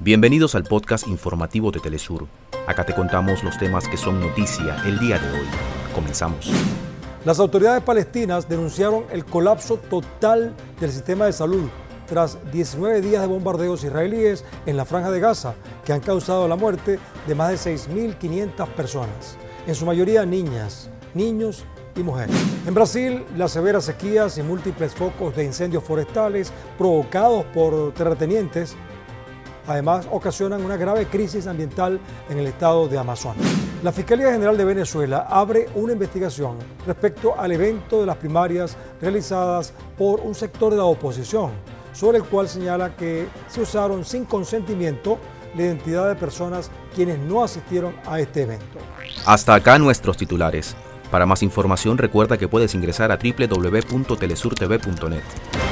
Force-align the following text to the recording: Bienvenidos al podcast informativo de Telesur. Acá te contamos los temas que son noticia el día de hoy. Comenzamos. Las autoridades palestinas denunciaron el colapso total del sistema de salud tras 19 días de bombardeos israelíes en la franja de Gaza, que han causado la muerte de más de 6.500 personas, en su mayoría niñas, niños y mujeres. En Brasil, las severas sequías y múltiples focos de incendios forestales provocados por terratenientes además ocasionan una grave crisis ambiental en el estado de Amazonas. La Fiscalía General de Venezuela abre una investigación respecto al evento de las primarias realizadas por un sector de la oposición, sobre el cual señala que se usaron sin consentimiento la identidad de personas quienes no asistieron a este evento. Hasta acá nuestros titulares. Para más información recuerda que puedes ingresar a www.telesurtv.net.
Bienvenidos 0.00 0.56
al 0.56 0.64
podcast 0.64 1.06
informativo 1.06 1.70
de 1.70 1.78
Telesur. 1.78 2.26
Acá 2.66 2.84
te 2.84 2.94
contamos 2.94 3.44
los 3.44 3.56
temas 3.58 3.88
que 3.88 3.96
son 3.96 4.20
noticia 4.20 4.76
el 4.86 4.98
día 4.98 5.18
de 5.18 5.30
hoy. 5.30 5.46
Comenzamos. 5.94 6.50
Las 7.24 7.38
autoridades 7.38 7.82
palestinas 7.82 8.48
denunciaron 8.48 9.04
el 9.10 9.24
colapso 9.24 9.76
total 9.76 10.52
del 10.80 10.90
sistema 10.90 11.26
de 11.26 11.32
salud 11.32 11.68
tras 12.06 12.38
19 12.52 13.00
días 13.00 13.22
de 13.22 13.28
bombardeos 13.28 13.84
israelíes 13.84 14.44
en 14.66 14.76
la 14.76 14.84
franja 14.84 15.10
de 15.10 15.20
Gaza, 15.20 15.54
que 15.84 15.92
han 15.92 16.00
causado 16.00 16.48
la 16.48 16.56
muerte 16.56 16.98
de 17.26 17.34
más 17.34 17.64
de 17.64 17.72
6.500 17.72 18.68
personas, 18.70 19.36
en 19.66 19.74
su 19.74 19.86
mayoría 19.86 20.26
niñas, 20.26 20.90
niños 21.14 21.64
y 21.96 22.02
mujeres. 22.02 22.36
En 22.66 22.74
Brasil, 22.74 23.24
las 23.36 23.52
severas 23.52 23.84
sequías 23.84 24.36
y 24.38 24.42
múltiples 24.42 24.92
focos 24.92 25.36
de 25.36 25.44
incendios 25.44 25.84
forestales 25.84 26.52
provocados 26.76 27.44
por 27.46 27.94
terratenientes 27.94 28.76
además 29.66 30.06
ocasionan 30.10 30.64
una 30.64 30.76
grave 30.76 31.06
crisis 31.06 31.46
ambiental 31.46 32.00
en 32.28 32.38
el 32.38 32.46
estado 32.46 32.88
de 32.88 32.98
Amazonas. 32.98 33.46
La 33.82 33.92
Fiscalía 33.92 34.32
General 34.32 34.56
de 34.56 34.64
Venezuela 34.64 35.26
abre 35.28 35.68
una 35.74 35.92
investigación 35.92 36.56
respecto 36.86 37.38
al 37.38 37.52
evento 37.52 38.00
de 38.00 38.06
las 38.06 38.16
primarias 38.16 38.76
realizadas 39.00 39.72
por 39.98 40.20
un 40.20 40.34
sector 40.34 40.70
de 40.70 40.78
la 40.78 40.84
oposición, 40.84 41.50
sobre 41.92 42.18
el 42.18 42.24
cual 42.24 42.48
señala 42.48 42.96
que 42.96 43.28
se 43.48 43.60
usaron 43.60 44.04
sin 44.04 44.24
consentimiento 44.24 45.18
la 45.54 45.62
identidad 45.62 46.08
de 46.08 46.16
personas 46.16 46.70
quienes 46.94 47.18
no 47.18 47.44
asistieron 47.44 47.94
a 48.06 48.20
este 48.20 48.42
evento. 48.42 48.78
Hasta 49.26 49.54
acá 49.54 49.78
nuestros 49.78 50.16
titulares. 50.16 50.74
Para 51.10 51.26
más 51.26 51.42
información 51.42 51.98
recuerda 51.98 52.38
que 52.38 52.48
puedes 52.48 52.74
ingresar 52.74 53.12
a 53.12 53.18
www.telesurtv.net. 53.18 55.63